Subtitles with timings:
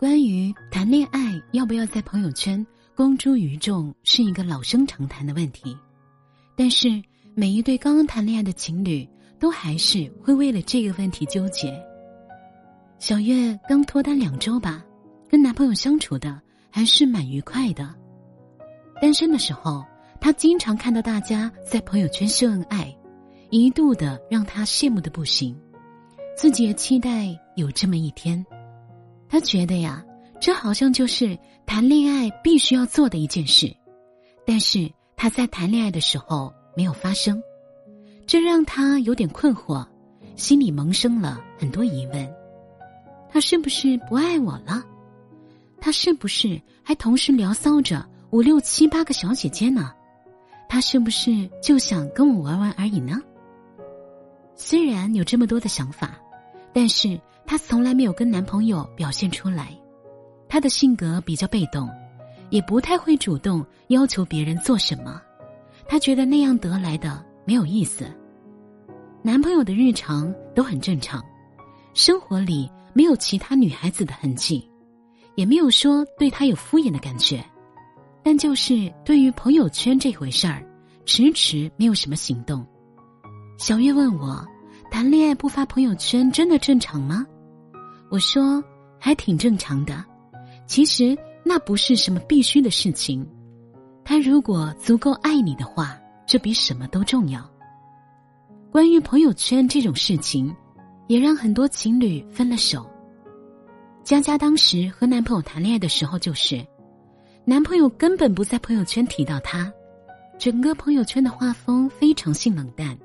[0.00, 2.66] 关于谈恋爱要不要在朋友圈
[2.96, 5.76] 公诸于众，是一个老生常谈的问题。
[6.56, 6.88] 但是
[7.34, 9.06] 每一对刚刚谈恋爱的情侣，
[9.38, 11.78] 都还是会为了这个问题纠结。
[12.98, 14.82] 小月刚脱单两周吧，
[15.28, 16.40] 跟男朋友相处的
[16.70, 17.94] 还是蛮愉快的。
[19.02, 19.84] 单身的时候，
[20.18, 22.90] 她经常看到大家在朋友圈秀恩爱，
[23.50, 25.54] 一度的让她羡慕的不行，
[26.34, 28.42] 自己也期待有这么一天。
[29.30, 30.04] 他觉得呀，
[30.40, 33.72] 这好像就是谈恋爱必须要做的一件事，
[34.44, 37.40] 但是他在谈恋爱的时候没有发生，
[38.26, 39.86] 这让他有点困惑，
[40.34, 42.28] 心里萌生了很多疑问：
[43.30, 44.84] 他是不是不爱我了？
[45.80, 49.92] 他是不是还同时聊骚着五六七八个小姐姐呢？
[50.68, 53.16] 他是不是就想跟我玩玩而已呢？
[54.56, 56.18] 虽然有这么多的想法，
[56.72, 57.20] 但是。
[57.46, 59.76] 她从来没有跟男朋友表现出来，
[60.48, 61.90] 她的性格比较被动，
[62.48, 65.20] 也不太会主动要求别人做什么。
[65.88, 68.06] 她觉得那样得来的没有意思。
[69.20, 71.20] 男朋友的日常都很正常，
[71.92, 74.64] 生活里没有其他女孩子的痕迹，
[75.34, 77.44] 也没有说对她有敷衍的感觉，
[78.22, 80.64] 但就是对于朋友圈这回事儿，
[81.04, 82.64] 迟迟没有什么行动。
[83.58, 84.46] 小月问我，
[84.90, 87.24] 谈恋爱不发朋友圈真的正常吗？
[88.10, 88.62] 我说，
[88.98, 90.04] 还挺正常的。
[90.66, 93.26] 其实那不是什么必须的事情。
[94.04, 95.96] 他如果足够爱你的话，
[96.26, 97.48] 这比什么都重要。
[98.70, 100.54] 关于朋友圈这种事情，
[101.06, 102.84] 也让很多情侣分了手。
[104.02, 106.64] 佳佳当时和男朋友谈恋爱的时候，就是
[107.44, 109.72] 男朋友根本不在朋友圈提到他，
[110.36, 112.98] 整个朋友圈的画风非常性冷淡，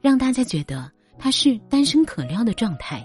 [0.00, 3.04] 让大家觉得他是单身可撩的状态。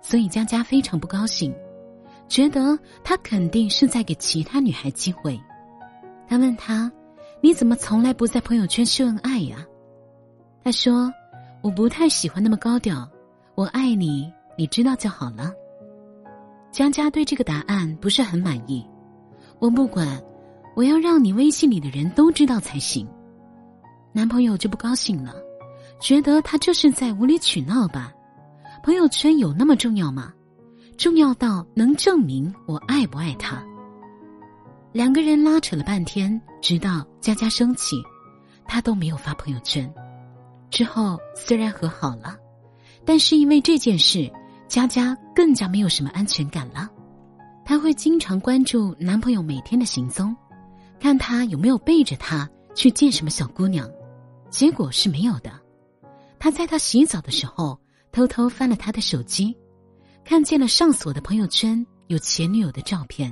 [0.00, 1.54] 所以佳佳非常不高兴，
[2.28, 5.38] 觉得他肯定是在给其他女孩机会。
[6.26, 6.90] 他问他
[7.42, 9.66] ：“你怎么从来不在朋友圈秀恩爱呀？”
[10.62, 11.12] 他说
[11.62, 13.08] ：“我不太喜欢那么高调，
[13.54, 15.52] 我爱你，你知道就好了。”
[16.70, 18.86] 佳佳对这个答案不是很满意。
[19.58, 20.22] 我不管，
[20.76, 23.08] 我要让你微信里的人都知道才行。
[24.12, 25.34] 男朋友就不高兴了，
[26.00, 28.12] 觉得他这是在无理取闹吧。
[28.82, 30.32] 朋友圈有那么重要吗？
[30.96, 33.62] 重要到能证明我爱不爱他？
[34.92, 37.96] 两个人拉扯了半天，直到佳佳生气，
[38.66, 39.92] 他都没有发朋友圈。
[40.70, 42.36] 之后虽然和好了，
[43.04, 44.30] 但是因为这件事，
[44.66, 46.88] 佳佳更加没有什么安全感了。
[47.64, 50.34] 她会经常关注男朋友每天的行踪，
[50.98, 53.88] 看他有没有背着她去见什么小姑娘，
[54.50, 55.52] 结果是没有的。
[56.38, 57.78] 他在他洗澡的时候。
[58.10, 59.54] 偷偷翻了他的手机，
[60.24, 63.30] 看见了上锁的朋友圈有前女友的照片。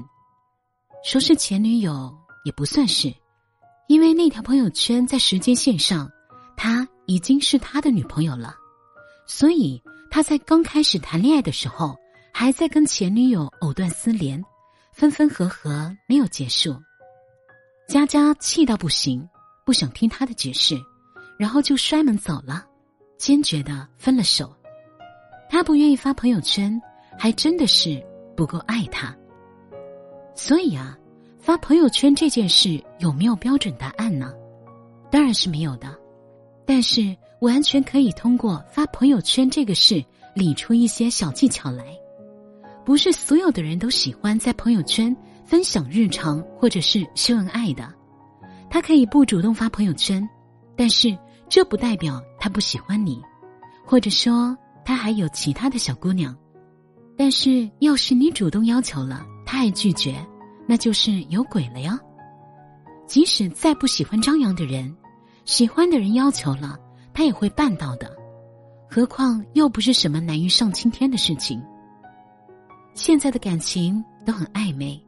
[1.02, 3.12] 说是前女友也不算是，
[3.88, 6.08] 因为那条朋友圈在时间线上，
[6.58, 8.54] 他已经是他的女朋友了。
[9.26, 11.96] 所以他在刚开始谈恋爱的时候，
[12.32, 14.44] 还在跟前女友藕断丝连，
[14.92, 16.76] 分分合合没有结束。
[17.88, 19.26] 佳佳气到不行，
[19.64, 20.78] 不想听他的解释，
[21.38, 22.64] 然后就摔门走了，
[23.16, 24.52] 坚决的分了手。
[25.48, 26.80] 他不愿意发朋友圈，
[27.18, 28.04] 还真的是
[28.36, 29.16] 不够爱他。
[30.34, 30.98] 所以啊，
[31.38, 34.34] 发朋友圈这件事有没有标准答案呢？
[35.10, 35.96] 当然是没有的。
[36.66, 41.84] 但是完全可以通过发朋友圈这个事理出一些小技巧来。
[42.84, 47.88] 不是所有的人都喜欢在朋友圈分享日常或者是秀恩爱的。
[48.68, 50.28] 他可以不主动发朋友圈，
[50.76, 51.16] 但是
[51.48, 53.22] 这不代表他不喜欢你，
[53.84, 54.56] 或者说。
[54.88, 56.32] 他还有其他的小姑娘，
[57.18, 60.24] 但是要是你主动要求了，他还拒绝，
[60.64, 61.98] 那就是有鬼了呀。
[63.04, 64.96] 即使再不喜欢张扬的人，
[65.44, 66.78] 喜欢的人要求了，
[67.12, 68.16] 他也会办到的。
[68.88, 71.60] 何况又不是什么难于上青天的事情。
[72.94, 75.04] 现在的感情都很暧昧，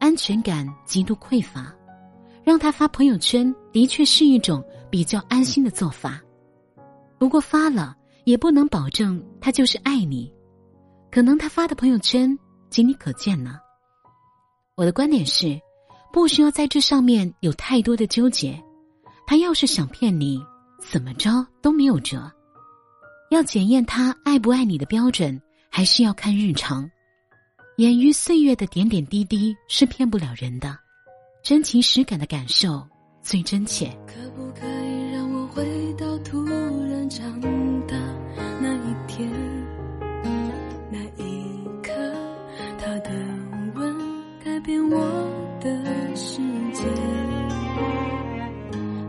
[0.00, 1.72] 安全感极度匮乏，
[2.42, 4.60] 让他发朋友圈的确是一种
[4.92, 6.20] 比较安心的做法。
[7.18, 7.96] 不过发了。
[8.24, 10.32] 也不能保证他就是爱你，
[11.10, 12.38] 可能他发的朋友圈
[12.70, 13.58] 仅你可见呢。
[14.76, 15.60] 我的观点是，
[16.12, 18.62] 不需要在这上面有太多的纠结。
[19.26, 20.40] 他要是想骗你，
[20.78, 22.30] 怎么着都没有辙。
[23.30, 26.88] 要检验他爱不爱你的标准，还是要看日常。
[27.78, 30.78] 掩于岁月的点点滴滴是骗不了人的，
[31.42, 32.86] 真情实感的感受
[33.22, 35.64] 最真切，可不可以让我回
[35.94, 37.40] 到突然长
[37.86, 37.96] 大
[38.60, 39.30] 那一天，
[40.90, 41.92] 那一刻，
[42.78, 43.10] 他的
[43.76, 43.96] 吻
[44.44, 44.98] 改变我
[45.60, 45.70] 的
[46.16, 46.40] 世
[46.72, 46.82] 界，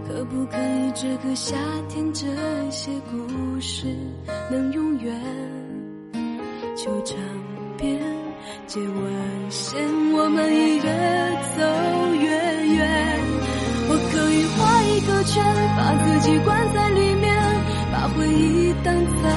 [0.07, 1.57] 可不可以这个夏
[1.89, 2.27] 天，这
[2.69, 3.87] 些故事
[4.51, 5.19] 能永远？
[6.75, 7.17] 球场
[7.77, 7.99] 边
[8.67, 9.81] 界外线，
[10.13, 10.83] 我们已越
[11.57, 11.61] 走
[12.15, 13.12] 越远。
[14.95, 15.43] 一个圈，
[15.75, 17.35] 把自己关在里面，
[17.91, 19.29] 把回忆挡在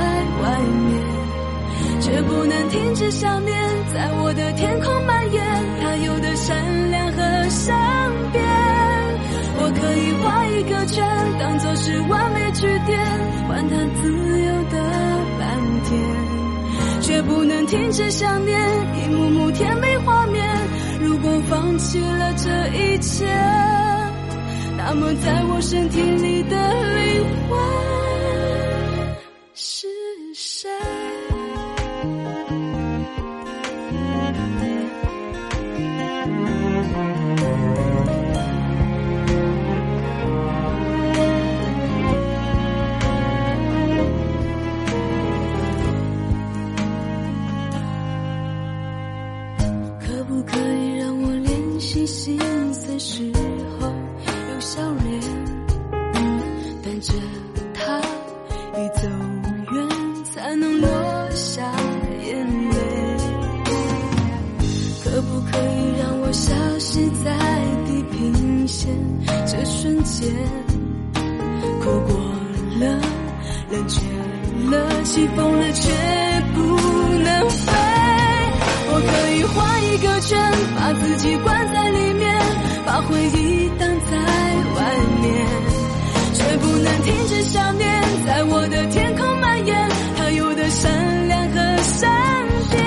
[0.43, 0.61] 外
[0.91, 1.00] 面，
[2.03, 3.58] 却不能停止想念，
[3.94, 5.43] 在我的天空蔓延，
[5.81, 8.44] 它有的善良和善变。
[9.58, 11.03] 我可以画一个圈，
[11.38, 13.00] 当作是完美句点，
[13.49, 14.76] 换它自由的
[15.41, 15.99] 蓝天，
[17.00, 18.61] 却不能停止想念，
[18.94, 20.65] 一幕幕甜美画面。
[24.98, 28.06] 那么，在我身体里的灵魂。
[57.06, 57.12] 着
[57.73, 58.00] 他
[58.81, 59.06] 一走
[59.73, 60.88] 远，才能落
[61.31, 61.62] 下
[62.26, 62.75] 眼泪。
[65.05, 67.31] 可不可以让我消失在
[67.87, 68.93] 地平线？
[69.47, 70.35] 这瞬间，
[71.81, 72.19] 哭过
[72.81, 73.00] 了，
[73.70, 74.00] 冷却
[74.69, 75.93] 了，起风了，却
[76.55, 76.58] 不
[77.23, 77.73] 能飞。
[78.88, 80.37] 我可以画一个圈，
[80.75, 82.37] 把自己关在里面，
[82.85, 84.17] 把回忆挡在。
[84.76, 84.82] 外
[85.23, 85.26] 面，
[86.86, 87.84] 能停止想念，
[88.24, 92.08] 在我的天空蔓延，它有的善良和善
[92.70, 92.78] 变。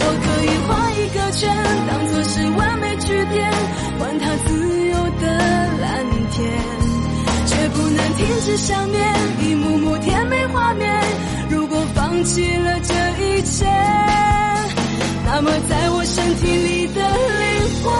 [0.00, 1.48] 我可以画一个圈，
[1.86, 3.48] 当作是完美句点，
[3.98, 4.50] 换它自
[4.88, 5.24] 由的
[5.80, 6.42] 蓝天，
[7.46, 9.00] 却不能停止想念，
[9.44, 10.84] 一幕幕甜美画面。
[11.50, 13.64] 如果放弃了这一切，
[15.24, 17.46] 那么在我身体里的灵
[17.82, 17.92] 魂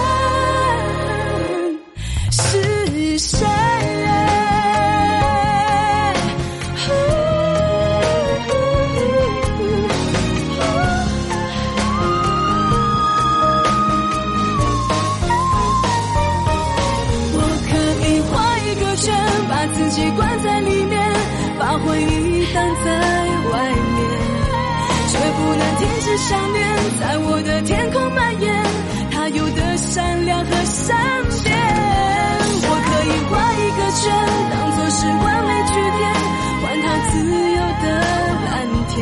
[22.84, 22.90] 在
[23.50, 23.54] 外
[23.96, 23.98] 面，
[25.08, 26.58] 却不能停止想念，
[27.00, 28.46] 在我的天空蔓延，
[29.10, 30.96] 它有的善良和善
[31.42, 31.46] 变。
[32.70, 34.02] 我可以画一个圈，
[34.50, 36.02] 当作是完美句点，
[36.62, 37.12] 换它自
[37.56, 37.84] 由的
[38.46, 38.54] 蓝
[38.88, 38.96] 天，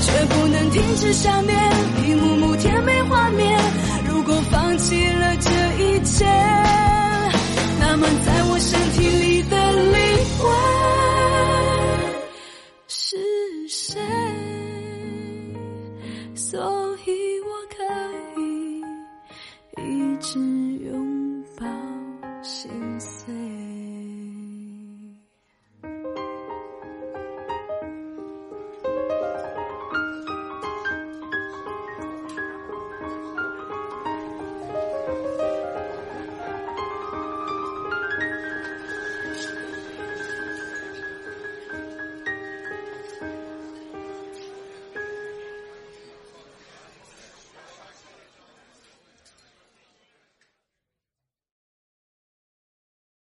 [0.00, 1.52] 却不能停止想念，
[2.06, 2.71] 一幕幕天